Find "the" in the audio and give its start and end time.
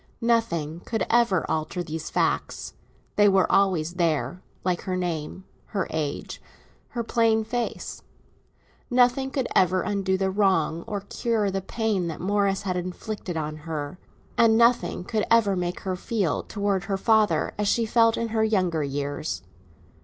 10.17-10.31, 11.51-11.61